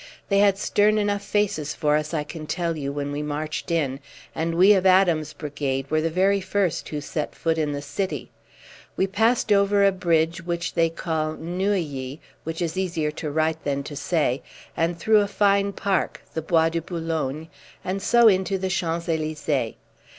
[0.29, 3.99] They had stern enough faces for us, I can tell you, when we marched in,
[4.33, 8.31] and we of Adams' brigade were the very first who set foot in the city.
[8.97, 13.83] We passed over a bridge which they call Neuilly, which is easier to write than
[13.83, 14.41] to say,
[14.75, 17.47] and through a fine park the Bois de Boulogne,
[17.85, 19.75] and so into the Champs d'Elysees.